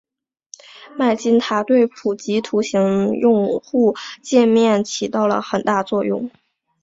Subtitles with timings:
[0.97, 6.31] 麦金塔对普及图形用户界面起到了很大作用。